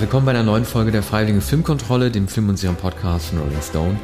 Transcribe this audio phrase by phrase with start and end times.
[0.00, 3.96] Willkommen bei einer neuen Folge der Freiwilligen Filmkontrolle, dem Film- und Serien-Podcast von Rolling Stone.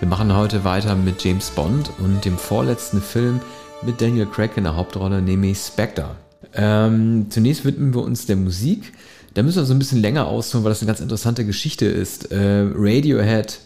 [0.00, 3.40] Wir machen heute weiter mit James Bond und dem vorletzten Film
[3.82, 6.16] mit Daniel Craig in der Hauptrolle, nämlich Spectre.
[6.54, 8.92] Ähm, zunächst widmen wir uns der Musik.
[9.34, 12.32] Da müssen wir so ein bisschen länger ausholen, weil das eine ganz interessante Geschichte ist.
[12.32, 13.60] Äh, Radiohead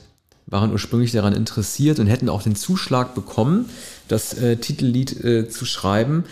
[0.46, 3.70] waren ursprünglich daran interessiert und hätten auch den Zuschlag bekommen,
[4.08, 6.24] das äh, Titellied äh, zu schreiben.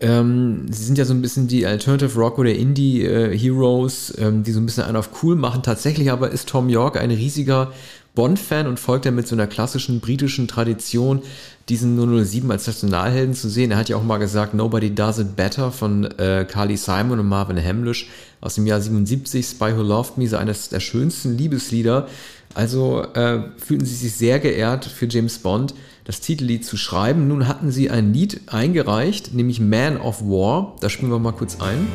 [0.00, 4.42] Ähm, sie sind ja so ein bisschen die Alternative Rock oder Indie äh, Heroes, ähm,
[4.42, 5.62] die so ein bisschen einen auf cool machen.
[5.62, 7.72] Tatsächlich aber ist Tom York ein riesiger
[8.16, 11.22] Bond-Fan und folgt er mit so einer klassischen britischen Tradition,
[11.68, 13.70] diesen 007 als Nationalhelden zu sehen.
[13.70, 17.28] Er hat ja auch mal gesagt, Nobody Does It Better von äh, Carly Simon und
[17.28, 18.08] Marvin Hamlish
[18.40, 22.08] aus dem Jahr 77, Spy Who Loved Me, so eines der schönsten Liebeslieder.
[22.54, 25.74] Also äh, fühlten sie sich sehr geehrt für James Bond
[26.06, 27.28] das Titellied zu schreiben.
[27.28, 30.76] Nun hatten sie ein Lied eingereicht, nämlich Man of War.
[30.80, 31.88] Da spielen wir mal kurz ein.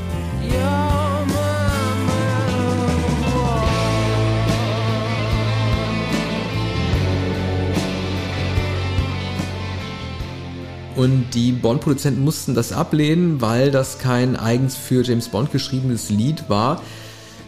[0.54, 0.81] Ja.
[11.02, 16.48] Und die Bond-Produzenten mussten das ablehnen, weil das kein eigens für James Bond geschriebenes Lied
[16.48, 16.80] war,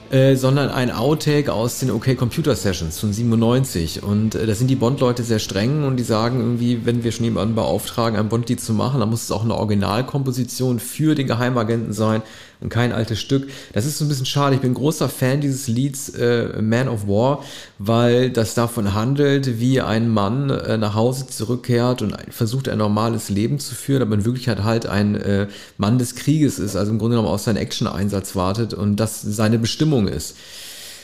[0.09, 4.01] äh, sondern ein Outtake aus den OK Computer Sessions von 97.
[4.01, 7.25] Und äh, da sind die Bond-Leute sehr streng und die sagen irgendwie, wenn wir schon
[7.25, 11.93] jemanden beauftragen, ein Bond-Lied zu machen, dann muss es auch eine Originalkomposition für den Geheimagenten
[11.93, 12.23] sein
[12.63, 13.49] und kein altes Stück.
[13.73, 14.55] Das ist so ein bisschen schade.
[14.55, 17.43] Ich bin großer Fan dieses Lieds äh, Man of War,
[17.77, 23.29] weil das davon handelt, wie ein Mann äh, nach Hause zurückkehrt und versucht ein normales
[23.29, 25.47] Leben zu führen, aber in Wirklichkeit halt ein äh,
[25.77, 29.59] Mann des Krieges ist, also im Grunde genommen aus seinem Action-Einsatz wartet und das seine
[29.59, 30.35] Bestimmung ist.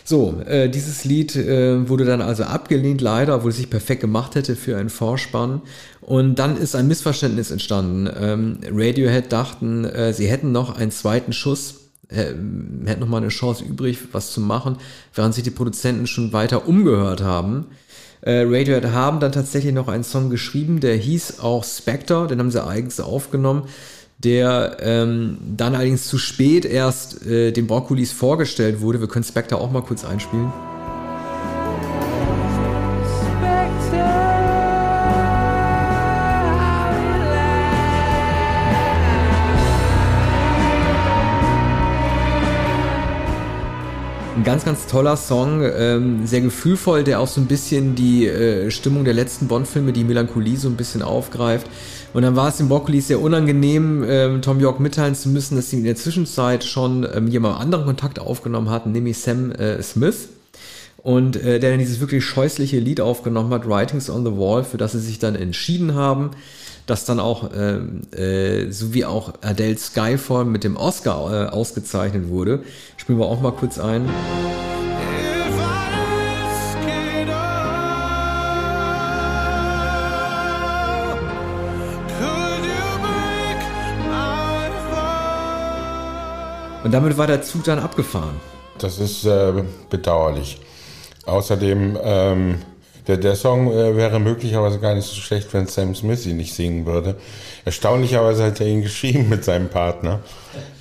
[0.10, 4.34] So, äh, dieses Lied äh, wurde dann also abgelehnt, leider, obwohl es sich perfekt gemacht
[4.34, 5.62] hätte für einen Vorspann.
[6.02, 8.10] Und dann ist ein Missverständnis entstanden.
[8.20, 12.34] Ähm, Radiohead dachten, äh, sie hätten noch einen zweiten Schuss, äh,
[12.86, 14.78] hätten noch mal eine Chance übrig, was zu machen,
[15.14, 17.68] während sich die Produzenten schon weiter umgehört haben.
[18.22, 22.50] Äh, Radiohead haben dann tatsächlich noch einen Song geschrieben, der hieß auch Spectre, den haben
[22.50, 23.66] sie eigens aufgenommen
[24.20, 29.00] der ähm, dann allerdings zu spät erst äh, den Brokkolis vorgestellt wurde.
[29.00, 30.52] Wir können Spectre auch mal kurz einspielen.
[44.36, 48.72] Ein ganz, ganz toller Song, ähm, sehr gefühlvoll, der auch so ein bisschen die äh,
[48.72, 51.68] Stimmung der letzten Bond-Filme, die Melancholie so ein bisschen aufgreift.
[52.14, 55.70] Und dann war es den Broccolis sehr unangenehm, ähm, Tom York mitteilen zu müssen, dass
[55.70, 60.30] sie in der Zwischenzeit schon ähm, jemand anderen Kontakt aufgenommen hatten, nämlich Sam äh, Smith.
[60.98, 64.78] Und äh, der dann dieses wirklich scheußliche Lied aufgenommen hat, Writings on the Wall, für
[64.78, 66.32] das sie sich dann entschieden haben
[66.90, 67.78] das dann auch, äh,
[68.18, 72.64] äh, so wie auch Adele Skyfall mit dem Oscar äh, ausgezeichnet wurde.
[72.98, 74.10] Spielen wir auch mal kurz ein.
[86.90, 88.42] Und damit war der Zug dann abgefahren.
[88.80, 89.54] Das ist äh,
[89.92, 90.60] bedauerlich.
[91.28, 92.56] Außerdem ähm,
[93.08, 96.56] der, der Song äh, wäre möglicherweise gar nicht so schlecht, wenn Sam Smith ihn nicht
[96.56, 97.14] singen würde.
[97.64, 100.22] Erstaunlicherweise hat er ihn geschrieben mit seinem Partner.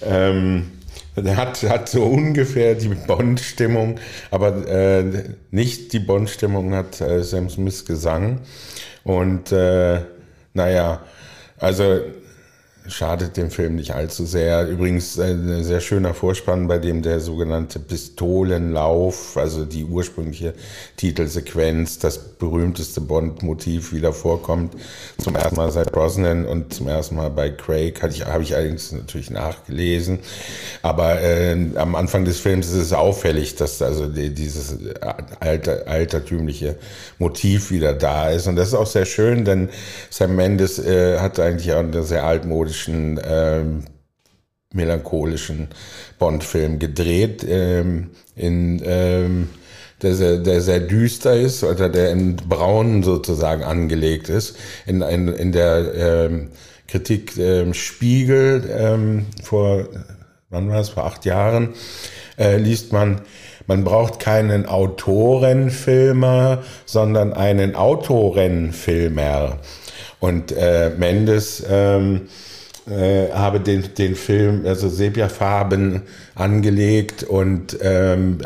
[0.02, 0.70] Ähm,
[1.14, 5.04] der hat, hat so ungefähr die Bond-Stimmung, aber äh,
[5.50, 8.40] nicht die Bond-Stimmung hat äh, Sam Smith gesang.
[9.04, 10.00] Und äh,
[10.54, 11.02] naja,
[11.58, 12.00] also
[12.88, 14.66] schadet dem Film nicht allzu sehr.
[14.66, 20.54] Übrigens ein sehr schöner Vorspann, bei dem der sogenannte Pistolenlauf, also die ursprüngliche
[20.96, 24.74] Titelsequenz, das berühmteste Bond-Motiv wieder vorkommt.
[25.18, 28.92] Zum ersten Mal seit Brosnan und zum ersten Mal bei Craig ich, habe ich allerdings
[28.92, 30.20] natürlich nachgelesen.
[30.82, 34.76] Aber äh, am Anfang des Films ist es auffällig, dass also die, dieses
[35.40, 36.76] alter, altertümliche
[37.18, 38.46] Motiv wieder da ist.
[38.46, 39.68] Und das ist auch sehr schön, denn
[40.10, 43.84] Sam Mendes äh, hat eigentlich auch eine sehr altmodische melancholischen, ähm,
[44.72, 45.68] melancholischen
[46.18, 49.48] Bond-Film gedreht, ähm, in, ähm,
[50.02, 54.56] der, sehr, der sehr düster ist, oder der in Braun sozusagen angelegt ist.
[54.86, 56.48] In, in, in der ähm,
[56.86, 59.88] Kritik ähm, Spiegel ähm, vor,
[60.50, 61.74] wann war es, vor acht Jahren,
[62.38, 63.22] äh, liest man,
[63.66, 69.58] man braucht keinen Autorenfilmer, sondern einen Autorenfilmer.
[70.20, 72.28] Und äh, Mendes ähm,
[72.90, 76.02] äh, habe den, den Film, also Sepiafarben
[76.34, 78.38] angelegt und ähm,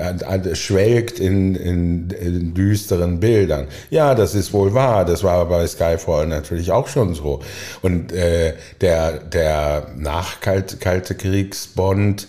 [0.54, 3.66] schwelgt in, in, in düsteren Bildern.
[3.90, 5.04] Ja, das ist wohl wahr.
[5.04, 7.40] Das war bei Skyfall natürlich auch schon so.
[7.82, 12.26] Und äh, der, der Nachkalte Kriegsbond,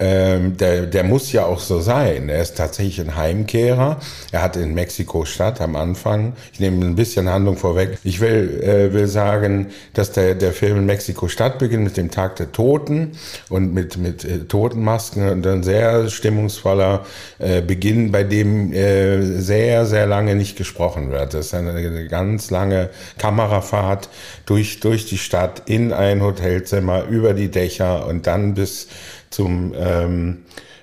[0.00, 2.28] ähm, der, der muss ja auch so sein.
[2.28, 3.98] Er ist tatsächlich ein Heimkehrer.
[4.30, 8.92] Er hat in Mexiko-Stadt am Anfang, ich nehme ein bisschen Handlung vorweg, ich will, äh,
[8.92, 13.12] will sagen, dass der, der Film in Mexiko-Stadt beginnt mit dem Tag der Toten
[13.48, 17.04] und mit, mit äh, Totenmasken und ein sehr stimmungsvoller
[17.38, 21.34] äh, Beginn, bei dem äh, sehr, sehr lange nicht gesprochen wird.
[21.34, 24.08] Das ist eine, eine ganz lange Kamerafahrt
[24.46, 28.88] durch, durch die Stadt in ein Hotelzimmer, über die Dächer und dann bis
[29.30, 30.38] zum ähm,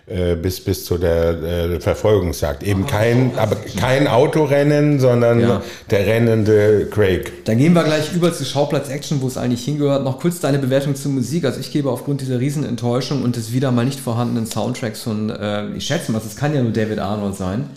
[0.08, 2.62] äh, bis bis zu der äh, Verfolgungsjagd.
[2.62, 5.64] Eben oh, kein, aber kein Autorennen, sondern ja.
[5.90, 7.44] der rennende Craig.
[7.46, 10.04] Dann gehen wir gleich über zu Schauplatz Action, wo es eigentlich hingehört.
[10.04, 11.44] Noch kurz deine Bewertung zur Musik.
[11.46, 15.70] Also ich gebe aufgrund dieser Riesenenttäuschung und des wieder mal nicht vorhandenen Soundtracks von, äh,
[15.76, 17.70] ich schätze mal, es kann ja nur David Arnold sein,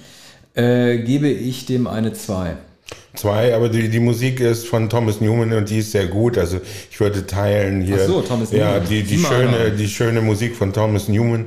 [0.55, 2.56] äh, gebe ich dem eine 2.
[3.14, 6.38] Zwei, aber die, die Musik ist von Thomas Newman und die ist sehr gut.
[6.38, 7.99] Also ich würde teilen hier.
[8.02, 8.69] Ach so, Thomas Newman.
[8.69, 11.46] Ja, die, die, schöne, die schöne Musik von Thomas Newman,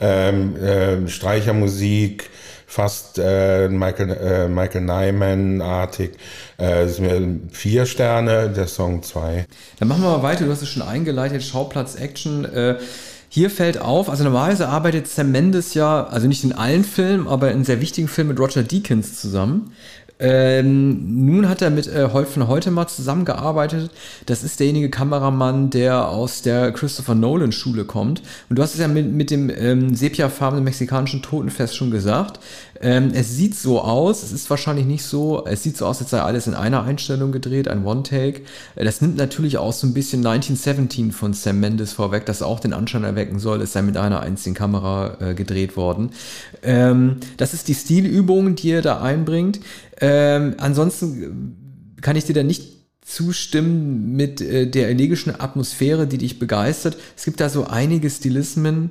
[0.00, 2.28] ähm, äh, Streichermusik,
[2.66, 6.12] fast äh, Michael, äh, Michael Nyman-artig.
[6.58, 9.46] Äh, ist mir vier Sterne, der Song zwei.
[9.78, 10.44] Dann machen wir mal weiter.
[10.44, 12.44] Du hast es schon eingeleitet, Schauplatz Action.
[12.46, 12.78] Äh,
[13.28, 17.50] hier fällt auf, also normalerweise arbeitet Sam Mendes ja, also nicht in allen Filmen, aber
[17.50, 19.72] in sehr wichtigen Filmen mit Roger Deakins zusammen.
[20.24, 23.90] Ähm, nun hat er mit äh, von heute mal zusammengearbeitet.
[24.26, 28.22] Das ist derjenige Kameramann, der aus der Christopher Nolan Schule kommt.
[28.48, 32.38] Und du hast es ja mit, mit dem ähm, sepiafarbenen mexikanischen Totenfest schon gesagt.
[32.80, 36.10] Ähm, es sieht so aus, es ist wahrscheinlich nicht so, es sieht so aus, als
[36.10, 38.42] sei alles in einer Einstellung gedreht, ein One-Take.
[38.76, 42.60] Äh, das nimmt natürlich auch so ein bisschen 1917 von Sam Mendes vorweg, das auch
[42.60, 46.10] den Anschein erwecken soll, es sei mit einer einzigen Kamera äh, gedreht worden.
[46.62, 49.60] Ähm, das ist die Stilübung, die er da einbringt.
[50.14, 52.64] Ähm, ansonsten kann ich dir da nicht
[53.00, 56.98] zustimmen mit äh, der elegischen Atmosphäre, die dich begeistert.
[57.16, 58.90] Es gibt da so einige Stilismen,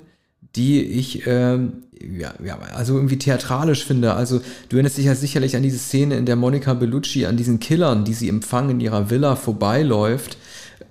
[0.55, 1.83] die ich ähm,
[2.17, 4.15] ja, ja, also irgendwie theatralisch finde.
[4.15, 7.59] Also du erinnerst dich ja sicherlich an diese Szene, in der Monica Bellucci an diesen
[7.59, 10.37] Killern, die sie empfangen in ihrer Villa vorbeiläuft.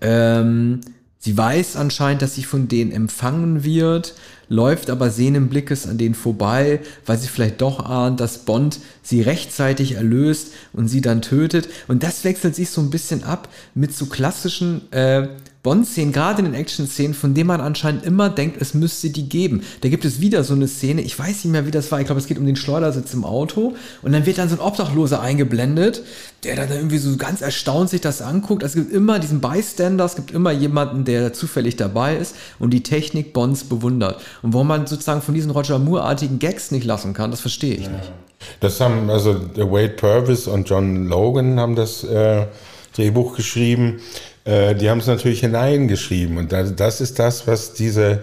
[0.00, 0.80] Ähm,
[1.20, 4.14] sie weiß anscheinend, dass sie von denen empfangen wird,
[4.48, 9.22] läuft aber sehenden Blickes an denen vorbei, weil sie vielleicht doch ahnt, dass Bond sie
[9.22, 11.68] rechtzeitig erlöst und sie dann tötet.
[11.86, 15.28] Und das wechselt sich so ein bisschen ab mit so klassischen äh,
[15.62, 19.62] Bond-Szenen, gerade in den Action-Szenen, von denen man anscheinend immer denkt, es müsste die geben.
[19.82, 22.06] Da gibt es wieder so eine Szene, ich weiß nicht mehr, wie das war, ich
[22.06, 25.20] glaube, es geht um den Schleudersitz im Auto und dann wird dann so ein Obdachloser
[25.20, 26.02] eingeblendet,
[26.44, 28.64] der dann irgendwie so ganz erstaunt sich das anguckt.
[28.64, 32.70] Also es gibt immer diesen Bystander, es gibt immer jemanden, der zufällig dabei ist und
[32.70, 34.22] die Technik Bonds bewundert.
[34.40, 37.84] Und warum man sozusagen von diesen Roger Moore-artigen Gags nicht lassen kann, das verstehe ich
[37.84, 37.90] ja.
[37.90, 38.12] nicht.
[38.60, 42.46] Das haben, also Wade Purvis und John Logan haben das äh,
[42.94, 44.00] Drehbuch geschrieben.
[44.44, 46.38] Äh, die haben es natürlich hineingeschrieben.
[46.38, 48.22] Und das, das ist das, was diese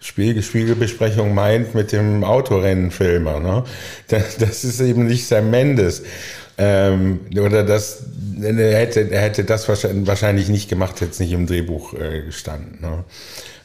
[0.00, 3.40] Spiegel, Spiegelbesprechung meint mit dem Autorennenfilmer.
[3.40, 3.64] Ne?
[4.08, 6.02] Das, das ist eben nicht Sam Mendes.
[6.56, 8.02] Ähm, oder das,
[8.40, 12.78] er hätte, er hätte das wahrscheinlich nicht gemacht, hätte es nicht im Drehbuch äh, gestanden.
[12.80, 13.04] Ne?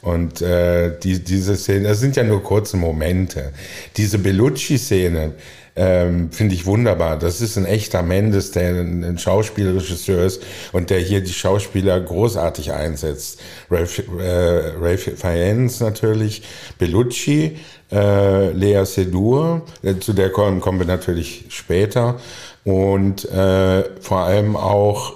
[0.02, 3.54] Und äh, die, diese Szene, das sind ja nur kurze Momente.
[3.96, 5.32] Diese Bellucci-Szene,
[5.76, 7.18] ähm, finde ich wunderbar.
[7.18, 12.00] Das ist ein echter Mendes, der ein, ein Schauspielregisseur ist und der hier die Schauspieler
[12.00, 13.40] großartig einsetzt.
[13.72, 16.44] Ralph, äh, Ralph Fiennes natürlich,
[16.78, 17.58] Bellucci,
[17.92, 22.20] äh, Lea Sedur, äh, zu der kommen, kommen wir natürlich später
[22.64, 25.14] und äh, vor allem auch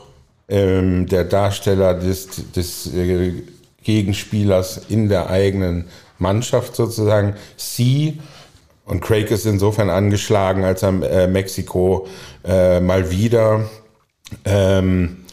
[0.50, 3.34] ähm, der Darsteller des, des äh,
[3.84, 5.86] Gegenspielers in der eigenen
[6.20, 8.20] Mannschaft sozusagen, Sie,
[8.88, 12.08] und Craig ist insofern angeschlagen, als er äh, Mexiko
[12.46, 13.70] äh, mal wieder
[14.46, 15.26] ähm,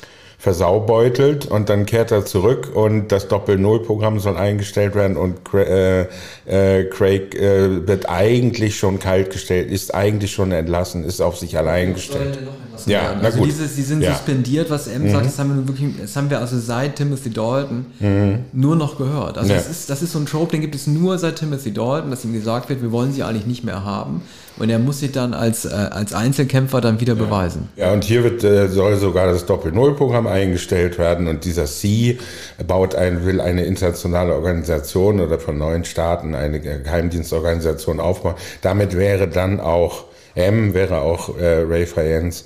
[0.45, 6.03] versaubeutelt und dann kehrt er zurück und das Doppel-Null-Programm soll eingestellt werden und äh,
[6.45, 11.95] äh, Craig äh, wird eigentlich schon kaltgestellt, ist eigentlich schon entlassen, ist auf sich allein
[11.95, 12.41] gestellt.
[12.85, 13.49] Ja, na also gut.
[13.49, 14.13] Dieses, sie sind ja.
[14.13, 15.13] suspendiert, was M mhm.
[15.13, 18.41] sagt, das haben wir wirklich, das haben wir also seit Timothy Dalton mhm.
[18.53, 19.39] nur noch gehört.
[19.39, 19.57] Also ja.
[19.57, 22.23] das, ist, das ist so ein Trope, den gibt es nur seit Timothy Dalton, dass
[22.27, 24.21] ihm gesagt wird, wir wollen sie eigentlich nicht mehr haben.
[24.56, 27.25] Und er muss sich dann als, äh, als Einzelkämpfer dann wieder ja.
[27.25, 27.68] beweisen.
[27.76, 32.18] Ja, und hier wird, äh, soll sogar das Doppel-Null-Programm eingestellt werden und dieser C
[32.66, 38.34] baut ein, will eine internationale Organisation oder von neuen Staaten eine Geheimdienstorganisation aufbauen.
[38.62, 40.04] Damit wäre dann auch
[40.37, 42.44] M, wäre auch äh, Ray Fiennes,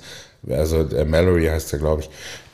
[0.49, 2.09] also äh, Mallory heißt er, glaube ich,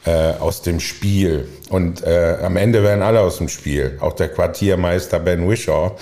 [0.06, 1.48] äh, aus dem Spiel.
[1.70, 5.96] Und äh, am Ende werden alle aus dem Spiel, auch der Quartiermeister Ben Wishaw.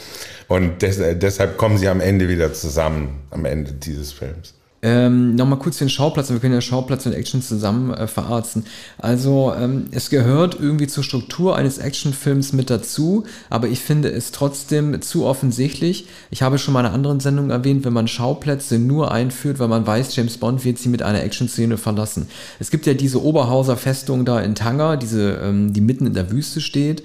[0.53, 4.53] Und des, äh, deshalb kommen sie am Ende wieder zusammen, am Ende dieses Films.
[4.83, 8.63] Ähm, Nochmal kurz den Schauplatz, wir können ja Schauplatz und Action zusammen äh, verarzen.
[8.99, 14.31] Also ähm, es gehört irgendwie zur Struktur eines Actionfilms mit dazu, aber ich finde es
[14.31, 16.07] trotzdem zu offensichtlich.
[16.29, 19.69] Ich habe schon mal in einer anderen Sendung erwähnt, wenn man Schauplätze nur einführt, weil
[19.69, 22.27] man weiß, James Bond wird sie mit einer Actionszene verlassen.
[22.59, 26.29] Es gibt ja diese Oberhauser Festung da in Tanger, diese, ähm, die mitten in der
[26.29, 27.01] Wüste steht.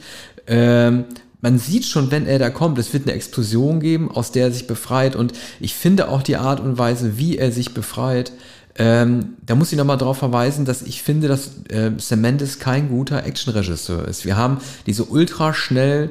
[0.46, 1.04] Ähm,
[1.40, 4.52] man sieht schon, wenn er da kommt, es wird eine Explosion geben, aus der er
[4.52, 5.14] sich befreit.
[5.14, 8.32] Und ich finde auch die Art und Weise, wie er sich befreit,
[8.76, 13.24] ähm, da muss ich nochmal darauf verweisen, dass ich finde, dass äh, Mendes kein guter
[13.24, 14.24] Actionregisseur ist.
[14.24, 16.10] Wir haben diese ultraschnell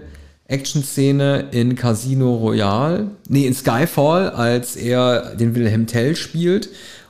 [0.50, 6.70] Action-Szene in Casino Royale, nee, in Skyfall, als er den Wilhelm Tell spielt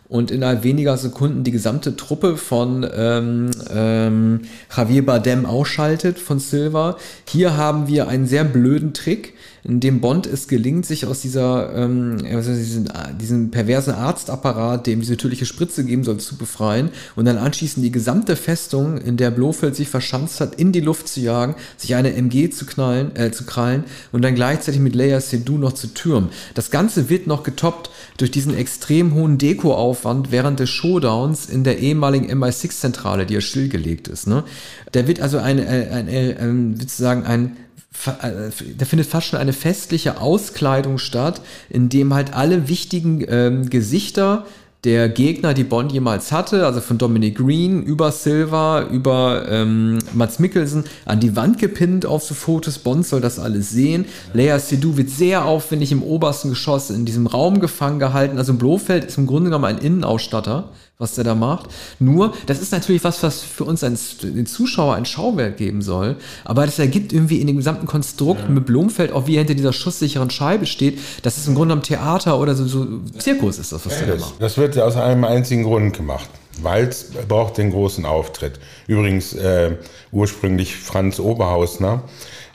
[0.09, 4.41] und innerhalb weniger Sekunden die gesamte Truppe von ähm, ähm,
[4.75, 6.97] Javier Bardem ausschaltet von Silva.
[7.27, 9.33] Hier haben wir einen sehr blöden Trick,
[9.67, 15.01] in dem Bond es gelingt, sich aus dieser, ähm, also diesen, diesen perversen Arztapparat, dem
[15.01, 19.29] diese tödliche Spritze geben soll, zu befreien und dann anschließend die gesamte Festung, in der
[19.29, 23.31] Blofeld sich verschanzt hat, in die Luft zu jagen, sich eine MG zu knallen, äh,
[23.31, 23.83] zu krallen
[24.13, 26.29] und dann gleichzeitig mit Leia Seydoux noch zu türmen.
[26.53, 31.79] Das Ganze wird noch getoppt durch diesen extrem hohen Dekoaufwand während des Showdowns in der
[31.79, 34.27] ehemaligen MI6-Zentrale, die ja stillgelegt ist.
[34.27, 34.45] Ne?
[34.93, 37.66] Da wird also ein, ein, ein, ein, sozusagen ein äh,
[38.05, 44.45] da findet fast schon eine festliche Auskleidung statt, in dem halt alle wichtigen ähm, Gesichter
[44.83, 50.37] der Gegner, die Bond jemals hatte, also von Dominic Green über Silver, über ähm, Mats
[50.37, 52.77] Mikkelsen, an die Wand gepinnt auf so Fotos.
[52.77, 54.05] Bond soll das alles sehen.
[54.33, 58.37] Leia Seydoux wird sehr aufwendig im obersten Geschoss in diesem Raum gefangen gehalten.
[58.37, 61.69] Also Blofeld ist im Grunde genommen ein Innenausstatter was der da macht.
[61.99, 66.15] Nur, das ist natürlich was, was für uns als den Zuschauer ein Schauwert geben soll.
[66.43, 68.49] Aber das ergibt irgendwie in dem gesamten Konstrukt ja.
[68.49, 71.83] mit Blomfeld, auch wie er hinter dieser schusssicheren Scheibe steht, das ist im Grunde am
[71.83, 72.87] Theater oder so, so
[73.19, 74.41] Zirkus ist das, was ja, der das, da macht.
[74.41, 76.29] Das wird aus einem einzigen Grund gemacht.
[76.63, 78.59] Walz braucht den großen Auftritt.
[78.87, 79.75] Übrigens äh,
[80.11, 82.01] ursprünglich Franz Oberhausner,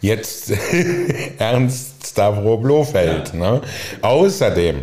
[0.00, 0.52] jetzt
[1.38, 3.32] Ernst Stavro Blofeld.
[3.34, 3.38] Ja.
[3.38, 3.60] Ne?
[4.00, 4.80] Außerdem,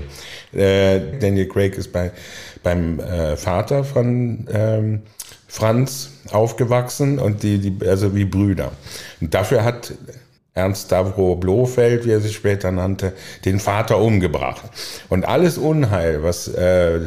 [0.54, 2.12] äh, Daniel Craig ist bei
[2.64, 5.02] beim äh, Vater von ähm,
[5.48, 8.72] Franz aufgewachsen und die, die, also wie Brüder.
[9.20, 9.94] Und dafür hat
[10.54, 13.14] Ernst Stavro Blofeld, wie er sich später nannte,
[13.46, 14.64] den Vater umgebracht.
[15.10, 17.00] Und alles Unheil, was äh,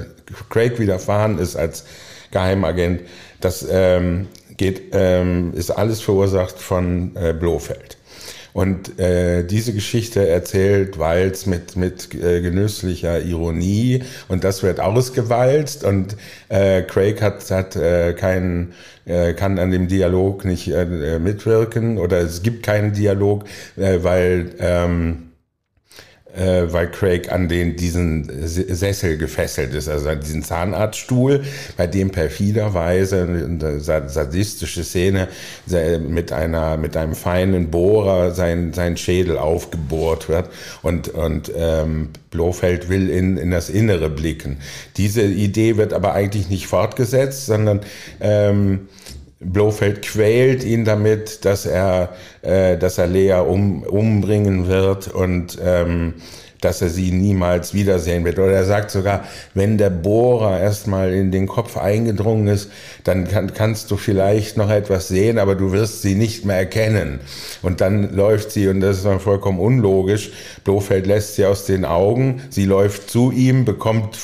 [0.48, 1.84] Craig widerfahren ist als
[2.30, 3.02] Geheimagent,
[3.40, 7.98] das ähm, geht, ähm, ist alles verursacht von äh, Blofeld.
[8.52, 14.02] Und äh, diese Geschichte erzählt Walz mit, mit äh, genüsslicher Ironie.
[14.28, 15.84] Und das wird ausgewalzt.
[15.84, 16.16] Und
[16.48, 18.74] äh, Craig hat, hat äh, keinen,
[19.06, 21.98] äh, kann an dem Dialog nicht äh, mitwirken.
[21.98, 23.44] Oder es gibt keinen Dialog,
[23.76, 25.31] äh, weil ähm,
[26.34, 31.44] äh, weil Craig an den diesen Sessel gefesselt ist, also an diesen Zahnarztstuhl,
[31.76, 35.28] bei dem perfiderweise eine sadistische Szene
[36.08, 40.48] mit einer mit einem feinen Bohrer sein sein Schädel aufgebohrt wird
[40.82, 44.58] und und ähm, Blofeld will in in das Innere blicken.
[44.96, 47.80] Diese Idee wird aber eigentlich nicht fortgesetzt, sondern
[48.20, 48.88] ähm,
[49.44, 52.10] Blofeld quält ihn damit, dass er,
[52.42, 55.08] äh, dass er Lea um, umbringen wird.
[55.08, 56.14] Und ähm,
[56.62, 58.38] dass er sie niemals wiedersehen wird.
[58.38, 62.70] Oder er sagt sogar, wenn der Bohrer erstmal in den Kopf eingedrungen ist,
[63.04, 67.20] dann kann, kannst du vielleicht noch etwas sehen, aber du wirst sie nicht mehr erkennen.
[67.62, 70.30] Und dann läuft sie, und das ist dann vollkommen unlogisch,
[70.64, 74.18] Blofeld lässt sie aus den Augen, sie läuft zu ihm, bekommt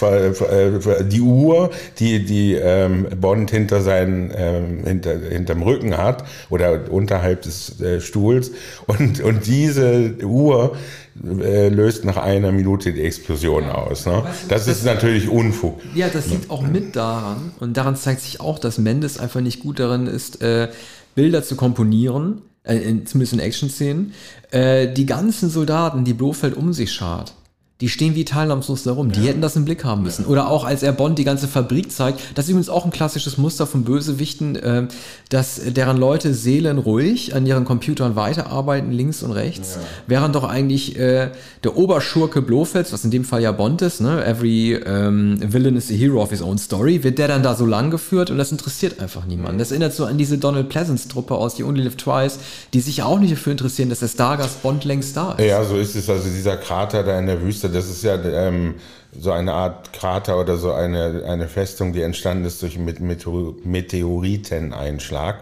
[1.11, 7.43] die Uhr, die, die ähm, Bond hinter seinen, ähm, hinter, hinterm Rücken hat oder unterhalb
[7.43, 8.53] des äh, Stuhls.
[8.87, 10.77] Und, und diese Uhr
[11.25, 13.75] äh, löst nach einer Minute die Explosion ja.
[13.75, 14.07] aus.
[14.07, 14.23] Ne?
[14.49, 15.81] Das, das ist natürlich Unfug.
[15.95, 17.53] Ja, das liegt auch mit daran.
[17.61, 20.69] Und daran zeigt sich auch, dass Mendes einfach nicht gut darin ist, äh,
[21.15, 24.13] Bilder zu komponieren, äh, in, zumindest in Action-Szenen.
[24.51, 27.35] Äh, die ganzen Soldaten, die Blofeld um sich schart,
[27.81, 29.13] die stehen wie teilnahmslos da rum.
[29.13, 30.27] Die hätten das im Blick haben müssen.
[30.27, 32.21] Oder auch als er Bond die ganze Fabrik zeigt.
[32.35, 34.89] Das ist übrigens auch ein klassisches Muster von Bösewichten, äh,
[35.29, 39.77] dass deren Leute seelenruhig an ihren Computern weiterarbeiten, links und rechts.
[39.77, 39.83] Ja.
[40.09, 41.31] Während doch eigentlich äh,
[41.63, 44.25] der Oberschurke Blofeld, was in dem Fall ja Bond ist, ne?
[44.25, 47.65] Every ähm, villain is a hero of his own story, wird der dann da so
[47.65, 49.59] lang geführt und das interessiert einfach niemanden.
[49.61, 52.41] Das erinnert so an diese Donald Pleasance-Truppe aus The Only Live Twice,
[52.75, 55.47] die sich ja auch nicht dafür interessieren, dass der Stargast Bond längst da ist.
[55.47, 56.11] Ja, so ist es.
[56.11, 58.75] Also dieser Krater da in der Wüste das ist ja ähm,
[59.13, 65.41] so eine Art Krater oder so eine, eine Festung, die entstanden ist durch Meteoriteneinschlag.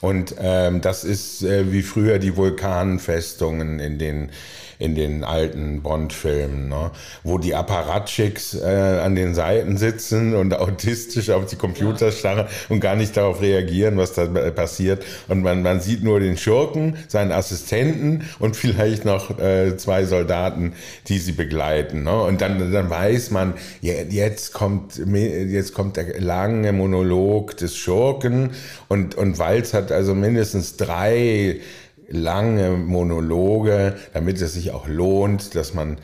[0.00, 4.30] Und ähm, das ist äh, wie früher die Vulkanfestungen in den
[4.78, 6.90] in den alten Bond-Filmen, ne?
[7.22, 12.80] wo die Apparatschicks äh, an den Seiten sitzen und autistisch auf die Computer starren und
[12.80, 15.04] gar nicht darauf reagieren, was da passiert.
[15.28, 20.72] Und man, man sieht nur den Schurken, seinen Assistenten und vielleicht noch äh, zwei Soldaten,
[21.08, 22.04] die sie begleiten.
[22.04, 22.22] Ne?
[22.22, 28.50] Und dann, dann weiß man, jetzt kommt, jetzt kommt der lange Monolog des Schurken
[28.88, 31.60] und, und Walz hat also mindestens drei
[32.08, 35.98] lange Monologe, damit es sich auch lohnt, dass man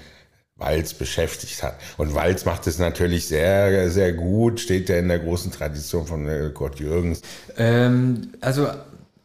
[0.57, 1.76] Walz beschäftigt hat.
[1.97, 6.28] Und Walz macht es natürlich sehr, sehr gut, steht ja in der großen Tradition von
[6.28, 7.23] äh, Kurt Jürgens.
[7.57, 8.69] Ähm, also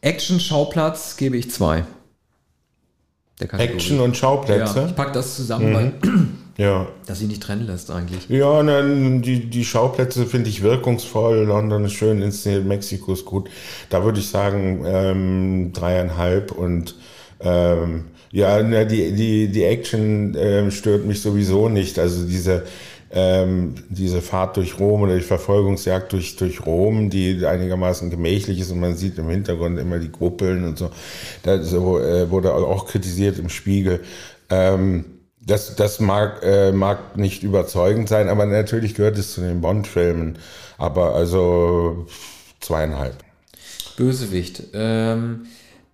[0.01, 1.83] Action-Schauplatz gebe ich zwei.
[3.39, 4.79] Action und Schauplätze?
[4.79, 5.73] Ja, ich packe das zusammen, mhm.
[5.73, 5.93] weil
[6.57, 6.87] ja.
[7.05, 8.29] Dass sie nicht trennen lässt eigentlich.
[8.29, 11.43] Ja, nein, die, die Schauplätze finde ich wirkungsvoll.
[11.43, 13.49] London ist schön inszeniert, Mexiko ist gut.
[13.89, 16.95] Da würde ich sagen ähm, dreieinhalb und
[17.41, 21.99] ähm, ja, die, die, die Action ähm, stört mich sowieso nicht.
[21.99, 22.63] Also diese,
[23.11, 28.71] ähm, diese Fahrt durch Rom oder die Verfolgungsjagd durch, durch Rom, die einigermaßen gemächlich ist
[28.71, 30.89] und man sieht im Hintergrund immer die Kuppeln und so.
[31.43, 34.01] Das äh, wurde auch kritisiert im Spiegel.
[34.49, 35.05] Ähm,
[35.45, 40.37] das, das mag, äh, mag nicht überzeugend sein, aber natürlich gehört es zu den Bond-Filmen.
[40.77, 42.07] Aber also
[42.59, 43.15] zweieinhalb.
[43.95, 44.63] Bösewicht.
[44.73, 45.45] Ähm,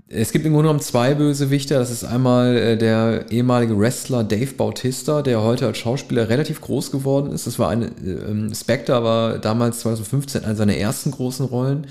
[0.07, 1.79] es gibt im Grunde genommen zwei Bösewichter.
[1.79, 6.91] Das ist einmal äh, der ehemalige Wrestler Dave Bautista, der heute als Schauspieler relativ groß
[6.91, 7.45] geworden ist.
[7.45, 11.87] Das war ein äh, Spectre, war damals 2015 eine seiner ersten großen Rollen.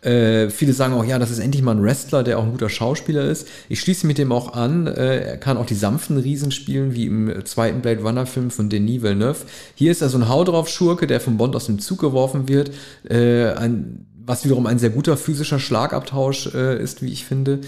[0.00, 2.68] Äh, viele sagen auch, ja, das ist endlich mal ein Wrestler, der auch ein guter
[2.68, 3.48] Schauspieler ist.
[3.68, 4.86] Ich schließe mit dem auch an.
[4.86, 8.68] Äh, er kann auch die sanften Riesen spielen, wie im zweiten Blade Runner Film von
[8.68, 9.44] Denis Villeneuve.
[9.74, 12.48] Hier ist er so ein Hau drauf Schurke, der von Bond aus dem Zug geworfen
[12.48, 12.70] wird.
[13.08, 17.60] Äh, ein, was wiederum ein sehr guter physischer Schlagabtausch äh, ist, wie ich finde.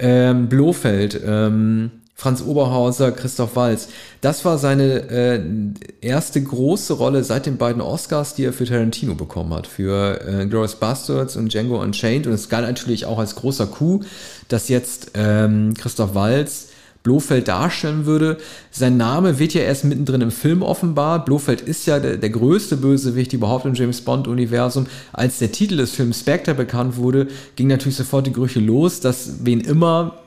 [0.00, 1.90] Ähm, Blofeld, ähm,
[2.20, 3.88] Franz Oberhauser, Christoph Walz.
[4.20, 5.40] Das war seine äh,
[6.00, 10.46] erste große Rolle seit den beiden Oscars, die er für Tarantino bekommen hat, für äh,
[10.46, 12.26] Glorious Bastards und Django Unchained.
[12.26, 14.04] Und es galt natürlich auch als großer Coup,
[14.48, 16.70] dass jetzt ähm, Christoph Walz
[17.04, 18.38] Blofeld darstellen würde.
[18.72, 21.24] Sein Name wird ja erst mittendrin im Film offenbar.
[21.24, 24.88] Blofeld ist ja der, der größte Bösewicht überhaupt im James Bond-Universum.
[25.12, 29.44] Als der Titel des Films Spectre bekannt wurde, ging natürlich sofort die Gerüche los, dass
[29.44, 30.18] wen immer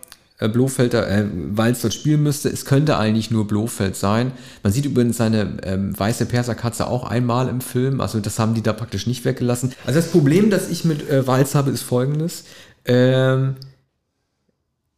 [0.50, 2.50] Blofeld, äh, Walz dort spielen müsste.
[2.50, 4.32] Es könnte eigentlich nur Blofeld sein.
[4.64, 8.02] Man sieht übrigens seine ähm, weiße Perserkatze auch einmal im Film.
[8.02, 9.74] Also das haben die da praktisch nicht weggelassen.
[9.86, 12.46] Also das Problem, das ich mit äh, Walz habe, ist folgendes.
[12.86, 13.56] Ähm,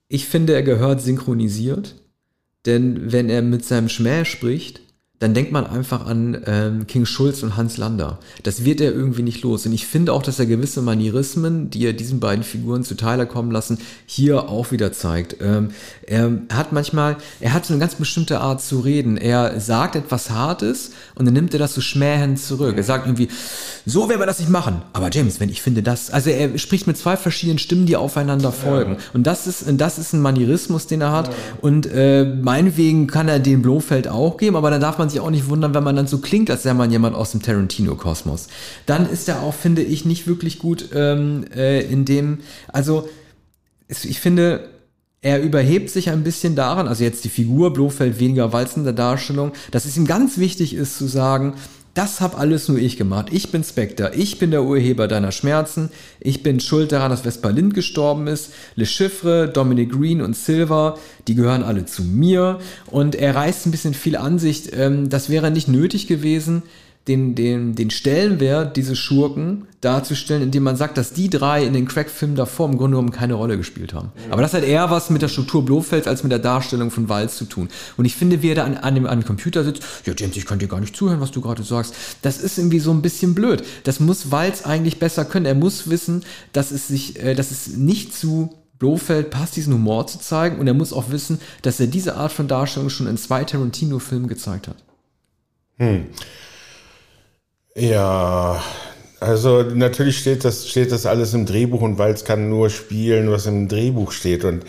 [0.07, 1.95] ich finde, er gehört synchronisiert.
[2.65, 4.81] Denn wenn er mit seinem Schmäh spricht,
[5.23, 8.19] dann denkt man einfach an ähm, King Schulz und Hans Lander.
[8.43, 9.65] Das wird er irgendwie nicht los.
[9.65, 13.49] Und ich finde auch, dass er gewisse Manierismen, die er diesen beiden Figuren zuteile kommen
[13.49, 15.37] lassen, hier auch wieder zeigt.
[15.39, 15.69] Ähm,
[16.05, 19.15] er hat manchmal, er hat so eine ganz bestimmte Art zu reden.
[19.15, 22.75] Er sagt etwas Hartes und dann nimmt er das so schmähend zurück.
[22.75, 23.29] Er sagt irgendwie,
[23.85, 24.81] so werden wir das nicht machen.
[24.91, 28.51] Aber James, wenn ich finde das, also er spricht mit zwei verschiedenen Stimmen, die aufeinander
[28.51, 28.93] folgen.
[28.93, 28.97] Ja.
[29.13, 31.29] Und das ist, das ist ein Manierismus, den er hat.
[31.29, 31.33] Ja.
[31.61, 35.29] Und äh, meinetwegen kann er den Blofeld auch geben, aber dann darf man sich auch
[35.29, 38.47] nicht wundern, wenn man dann so klingt, als wäre man jemand aus dem Tarantino-Kosmos.
[38.85, 43.07] Dann ist er auch, finde ich, nicht wirklich gut ähm, äh, in dem, also
[43.87, 44.69] ich finde,
[45.21, 49.85] er überhebt sich ein bisschen daran, also jetzt die Figur Blofeld weniger walzende Darstellung, dass
[49.85, 51.53] es ihm ganz wichtig ist zu sagen,
[51.93, 53.27] das hab alles nur ich gemacht.
[53.31, 54.13] Ich bin Spectre.
[54.15, 55.89] Ich bin der Urheber deiner Schmerzen.
[56.19, 58.51] Ich bin schuld daran, dass Vespa Lind gestorben ist.
[58.75, 62.59] Le Chiffre, Dominic Green und Silver, die gehören alle zu mir.
[62.87, 64.71] Und er reißt ein bisschen viel Ansicht.
[64.75, 66.63] Ähm, das wäre nicht nötig gewesen
[67.07, 71.85] den, den, den Stellenwert dieses Schurken darzustellen, indem man sagt, dass die drei in den
[71.85, 74.13] Crack-Filmen davor im Grunde genommen keine Rolle gespielt haben.
[74.15, 74.31] Mhm.
[74.31, 77.35] Aber das hat eher was mit der Struktur Blofelds als mit der Darstellung von Walz
[77.35, 77.67] zu tun.
[77.97, 80.37] Und ich finde, wie er da an, an, dem, an dem Computer sitzt, ja James,
[80.37, 81.93] ich kann dir gar nicht zuhören, was du gerade sagst.
[82.21, 83.63] Das ist irgendwie so ein bisschen blöd.
[83.83, 85.45] Das muss Walz eigentlich besser können.
[85.45, 90.07] Er muss wissen, dass es sich, äh, dass es nicht zu Blofeld passt, diesen Humor
[90.07, 90.59] zu zeigen.
[90.59, 94.29] Und er muss auch wissen, dass er diese Art von Darstellung schon in zwei Tarantino-Filmen
[94.29, 94.77] gezeigt hat.
[95.77, 96.05] Hm.
[97.75, 98.61] Ja,
[99.19, 103.45] also natürlich steht das, steht das alles im Drehbuch und Walz kann nur spielen, was
[103.47, 104.43] im Drehbuch steht.
[104.43, 104.63] Und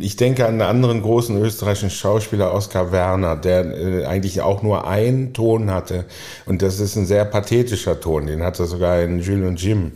[0.00, 4.86] ich denke an einen anderen großen österreichischen Schauspieler, Oskar Werner, der äh, eigentlich auch nur
[4.86, 6.04] einen Ton hatte.
[6.46, 9.92] Und das ist ein sehr pathetischer Ton, den hat er sogar in Jules und Jim.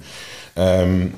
[0.57, 1.15] Ähm,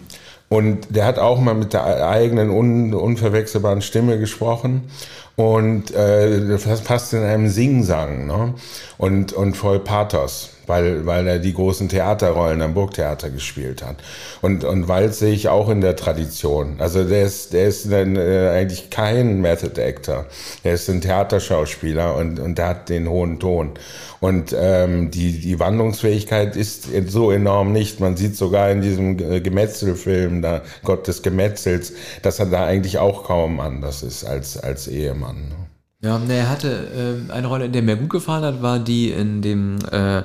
[0.51, 4.91] Und der hat auch mal mit der eigenen un, unverwechselbaren Stimme gesprochen
[5.37, 8.55] und äh, fast in einem Singsang ne?
[8.99, 13.97] und, und voll Pathos weil, weil er die großen Theaterrollen am Burgtheater gespielt hat.
[14.43, 16.77] Und, und Walz sehe ich auch in der Tradition.
[16.79, 20.27] Also der ist, der ist dann äh, eigentlich kein Method Actor.
[20.63, 23.73] Er ist ein Theaterschauspieler und, und der hat den hohen Ton.
[24.21, 28.01] Und ähm, die, die Wandlungsfähigkeit ist so enorm nicht.
[28.01, 33.25] Man sieht sogar in diesem Gemetzelfilm, da Gott des Gemetzels, dass er da eigentlich auch
[33.25, 35.53] kaum anders ist als, als Ehemann.
[36.01, 39.11] Ja, ne, er hatte äh, eine Rolle, in der mir gut gefallen hat, war die
[39.11, 40.23] in dem äh,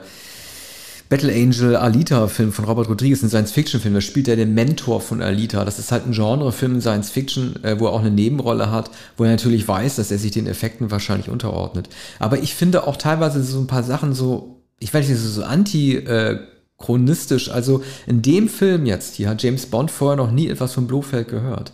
[1.09, 3.93] Battle Angel Alita-Film von Robert Rodriguez, ein Science-Fiction-Film.
[3.93, 5.63] Da spielt er den Mentor von Alita.
[5.65, 9.31] Das ist halt ein Genre-Film Science-Fiction, äh, wo er auch eine Nebenrolle hat, wo er
[9.31, 11.89] natürlich weiß, dass er sich den Effekten wahrscheinlich unterordnet.
[12.19, 15.97] Aber ich finde auch teilweise so ein paar Sachen so, ich weiß nicht, so anti-
[15.97, 16.39] äh,
[16.79, 17.49] chronistisch.
[17.49, 21.27] Also in dem Film jetzt hier hat James Bond vorher noch nie etwas von Blofeld
[21.29, 21.71] gehört.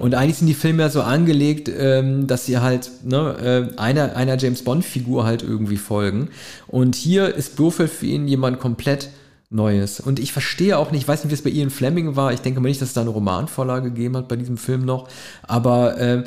[0.00, 4.16] Und eigentlich sind die Filme ja so angelegt, ähm, dass sie halt ne, äh, einer,
[4.16, 6.28] einer James Bond-Figur halt irgendwie folgen.
[6.66, 9.08] Und hier ist Blofeld für ihn jemand komplett
[9.50, 9.98] Neues.
[9.98, 12.34] Und ich verstehe auch nicht, ich weiß nicht, wie es bei Ian Fleming war.
[12.34, 15.08] Ich denke mal nicht, dass es da eine Romanvorlage gegeben hat bei diesem Film noch.
[15.42, 16.24] Aber äh,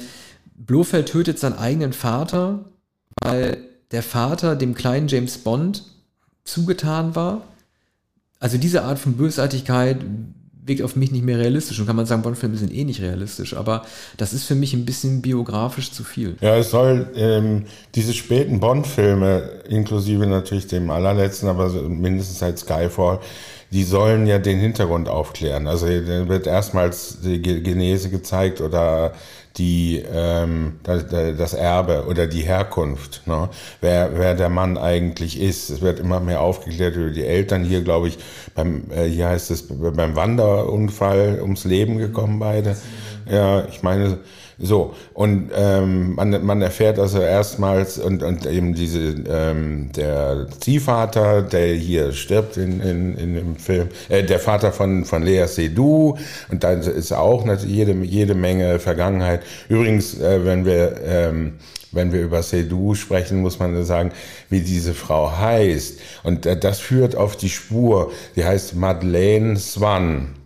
[0.56, 2.66] Blofeld tötet seinen eigenen Vater,
[3.22, 3.58] weil
[3.92, 5.84] der Vater dem kleinen James Bond
[6.46, 7.44] zugetan war.
[8.40, 9.98] Also diese Art von Bösartigkeit
[10.66, 11.80] wirkt auf mich nicht mehr realistisch.
[11.80, 13.56] Und kann man sagen, Bond-Filme sind eh nicht realistisch.
[13.56, 13.84] Aber
[14.18, 16.36] das ist für mich ein bisschen biografisch zu viel.
[16.42, 23.20] Ja, es soll ähm, diese späten Bond-Filme, inklusive natürlich dem allerletzten, aber mindestens seit Skyfall,
[23.72, 25.68] die sollen ja den Hintergrund aufklären.
[25.68, 29.14] Also wird erstmals die Genese gezeigt oder
[29.58, 33.50] die ähm, das Erbe oder die Herkunft, ne?
[33.82, 35.70] wer, wer der Mann eigentlich ist.
[35.70, 37.64] Es wird immer mehr aufgeklärt über die Eltern.
[37.64, 38.18] Hier, glaube ich,
[38.56, 42.78] beim, äh, hier heißt es, beim Wanderunfall ums Leben gekommen beide.
[43.30, 44.20] Ja, ich meine,
[44.64, 51.42] so, und ähm, man, man erfährt also erstmals und, und eben diese, ähm, der Ziehvater,
[51.42, 56.18] der hier stirbt in, in, in dem Film, äh, der Vater von, von Lea Seydoux
[56.52, 59.42] und da ist auch natürlich jede, jede Menge Vergangenheit.
[59.68, 61.54] Übrigens, äh, wenn wir, ähm,
[61.92, 64.12] wenn wir über Seydoux sprechen, muss man sagen,
[64.50, 66.00] wie diese Frau heißt.
[66.24, 68.12] Und äh, das führt auf die Spur.
[68.36, 70.41] Die heißt Madeleine Swan.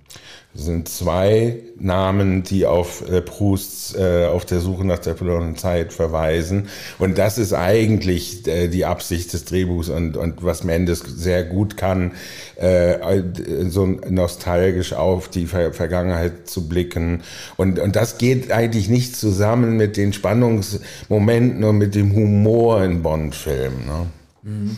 [0.58, 5.92] Sind zwei Namen, die auf äh, Prousts äh, auf der Suche nach der verlorenen Zeit
[5.92, 6.70] verweisen.
[6.98, 11.76] Und das ist eigentlich äh, die Absicht des Drehbuchs und, und was Mendes sehr gut
[11.76, 12.14] kann,
[12.56, 13.22] äh,
[13.68, 17.22] so nostalgisch auf die Ver Vergangenheit zu blicken.
[17.58, 23.04] Und, und das geht eigentlich nicht zusammen mit den Spannungsmomenten und mit dem Humor in
[23.04, 23.86] Bond-Filmen.
[23.86, 24.06] Ne?
[24.44, 24.78] Mhm.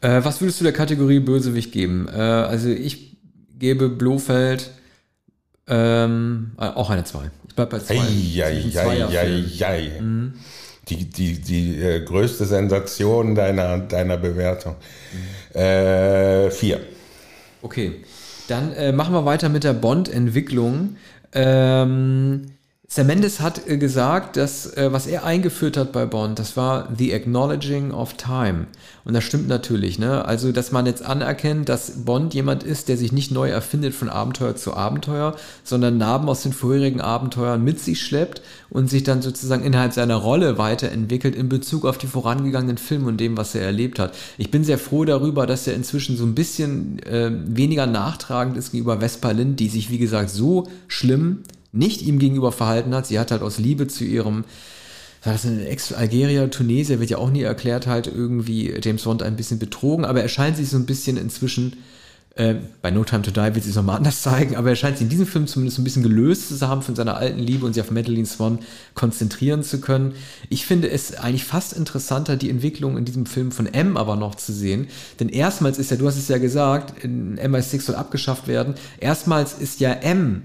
[0.00, 2.08] Äh, was würdest du der Kategorie Bösewicht geben?
[2.08, 3.16] Äh, also ich
[3.58, 4.70] gebe Blofeld
[5.68, 7.30] ähm, äh, auch eine 2.
[7.48, 7.94] Ich bleib bei 2.
[10.00, 10.34] Mhm.
[10.88, 14.76] Die, die, die äh, größte Sensation deiner, deiner Bewertung.
[15.52, 15.60] 4.
[15.60, 16.72] Mhm.
[16.72, 16.78] Äh,
[17.62, 18.04] okay.
[18.48, 20.96] Dann äh, machen wir weiter mit der Bond-Entwicklung.
[21.32, 22.46] Ähm,
[22.88, 26.88] Sam Mendes hat äh, gesagt, dass äh, was er eingeführt hat bei Bond, das war
[26.96, 28.68] the acknowledging of time.
[29.04, 30.24] Und das stimmt natürlich, ne?
[30.24, 34.08] Also, dass man jetzt anerkennt, dass Bond jemand ist, der sich nicht neu erfindet von
[34.08, 39.20] Abenteuer zu Abenteuer, sondern Narben aus den vorherigen Abenteuern mit sich schleppt und sich dann
[39.20, 43.62] sozusagen innerhalb seiner Rolle weiterentwickelt in Bezug auf die vorangegangenen Filme und dem, was er
[43.62, 44.14] erlebt hat.
[44.38, 48.70] Ich bin sehr froh darüber, dass er inzwischen so ein bisschen äh, weniger nachtragend ist
[48.70, 51.42] gegenüber Vespa Lind, die sich, wie gesagt, so schlimm
[51.76, 53.06] nicht ihm gegenüber verhalten hat.
[53.06, 54.44] Sie hat halt aus Liebe zu ihrem,
[55.22, 59.36] war das ein Ex-Algerier, Tunesier, wird ja auch nie erklärt, halt irgendwie James Bond ein
[59.36, 61.76] bisschen betrogen, aber er scheint sich so ein bisschen inzwischen,
[62.36, 64.98] äh, bei No Time to Die wird sie es nochmal anders zeigen, aber er scheint
[64.98, 67.72] sich in diesem Film zumindest ein bisschen gelöst zu haben von seiner alten Liebe und
[67.72, 68.58] sich auf Madeline Swan
[68.94, 70.12] konzentrieren zu können.
[70.50, 74.34] Ich finde es eigentlich fast interessanter, die Entwicklung in diesem Film von M aber noch
[74.34, 78.74] zu sehen, denn erstmals ist ja, du hast es ja gesagt, MI6 soll abgeschafft werden,
[79.00, 80.42] erstmals ist ja M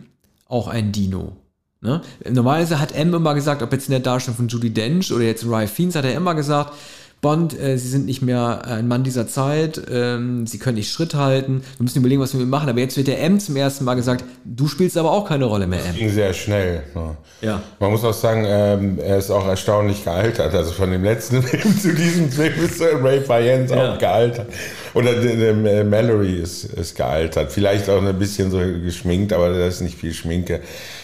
[0.51, 1.37] auch ein Dino.
[1.81, 2.01] Ne?
[2.29, 5.45] Normalerweise hat M immer gesagt, ob jetzt in der Darstellung von Judy Dench oder jetzt
[5.47, 6.73] Ralph Fiennes, hat er immer gesagt,
[7.21, 11.13] Bond, äh, Sie sind nicht mehr ein Mann dieser Zeit, ähm, Sie können nicht Schritt
[11.13, 12.67] halten, wir müssen überlegen, was wir machen.
[12.67, 15.67] Aber jetzt wird der M zum ersten Mal gesagt, du spielst aber auch keine Rolle
[15.67, 15.85] mehr, M.
[15.87, 16.83] Das ging sehr schnell.
[16.95, 17.15] Ne?
[17.41, 17.61] Ja.
[17.79, 20.53] Man muss auch sagen, ähm, er ist auch erstaunlich gealtert.
[20.53, 23.93] Also von dem letzten Film zu diesem Film ist Ray Fiennes ja.
[23.93, 24.47] auch gealtert.
[24.93, 27.51] Oder äh, Mallory ist, ist gealtert.
[27.51, 30.61] Vielleicht auch ein bisschen so geschminkt, aber da ist nicht viel Schminke.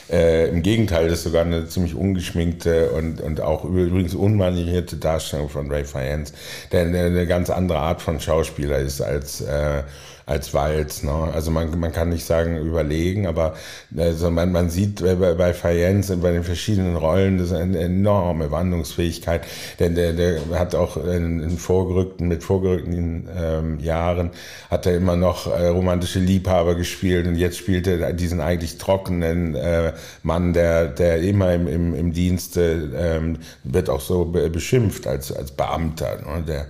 [0.10, 5.50] Äh, Im Gegenteil, das ist sogar eine ziemlich ungeschminkte und, und auch übrigens unmanierierte Darstellung
[5.50, 6.07] von Ray Fiennes,
[6.72, 9.84] der eine ganz andere Art von Schauspieler ist als äh,
[10.28, 11.04] als Walz.
[11.04, 11.12] Ne?
[11.34, 13.56] Also man, man kann nicht sagen überlegen, aber
[13.96, 18.52] also man, man sieht bei, bei Fayence bei den verschiedenen Rollen das ist eine enorme
[18.52, 19.42] Wandlungsfähigkeit,
[19.80, 24.32] denn der, der hat auch in, in vorgerückten, mit vorgerückten ähm, Jahren
[24.70, 29.56] hat er immer noch äh, romantische Liebhaber gespielt und jetzt spielt er diesen eigentlich trockenen
[29.56, 35.32] äh, Mann, der, der immer im, im, im Dienste ähm, wird auch so beschimpft als,
[35.32, 36.44] als Beamter, ne?
[36.46, 36.68] der,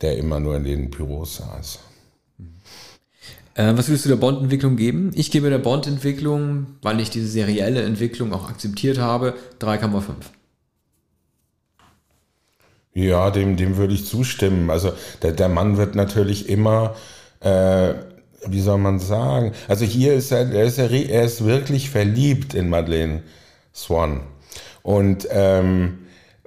[0.00, 1.89] der immer nur in den Büros saß.
[3.54, 5.10] Äh, was würdest du der Bond-Entwicklung geben?
[5.14, 10.02] Ich gebe der Bond-Entwicklung, weil ich diese serielle Entwicklung auch akzeptiert habe, 3,5.
[12.92, 14.70] Ja, dem, dem würde ich zustimmen.
[14.70, 16.94] Also der, der Mann wird natürlich immer,
[17.40, 17.94] äh,
[18.46, 22.68] wie soll man sagen, also hier ist er, er ist, er ist wirklich verliebt in
[22.68, 23.22] Madeleine
[23.74, 24.22] Swan.
[24.82, 25.98] Und ähm,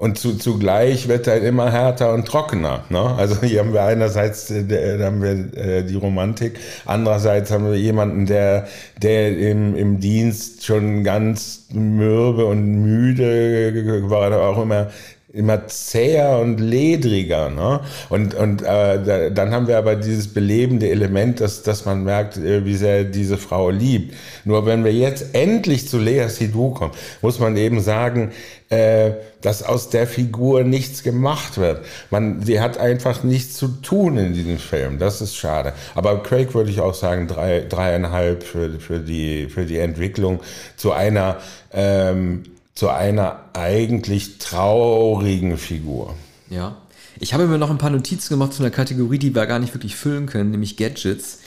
[0.03, 2.83] und zu, zugleich wird er immer härter und trockener.
[2.89, 2.99] Ne?
[2.99, 8.25] Also hier haben wir einerseits äh, haben wir, äh, die Romantik, andererseits haben wir jemanden,
[8.25, 8.67] der,
[9.01, 14.89] der im, im Dienst schon ganz mürbe und müde war, auch immer
[15.33, 17.49] immer zäher und ledriger.
[17.49, 17.79] Ne?
[18.09, 22.63] Und, und äh, dann haben wir aber dieses belebende Element, dass, dass man merkt, äh,
[22.65, 24.13] wie sehr diese Frau liebt.
[24.45, 26.93] Nur wenn wir jetzt endlich zu Lea Sidou kommen,
[27.23, 28.31] muss man eben sagen,
[28.69, 31.83] äh, dass aus der Figur nichts gemacht wird.
[32.11, 34.99] Man, sie hat einfach nichts zu tun in diesem Film.
[34.99, 35.73] Das ist schade.
[35.95, 40.41] Aber Craig würde ich auch sagen, drei, dreieinhalb für, für, die, für die Entwicklung
[40.77, 41.37] zu einer
[41.73, 42.43] ähm,
[42.75, 46.15] zu einer eigentlich traurigen Figur.
[46.49, 46.77] Ja.
[47.19, 49.73] Ich habe mir noch ein paar Notizen gemacht zu einer Kategorie, die wir gar nicht
[49.73, 51.39] wirklich füllen können, nämlich Gadgets.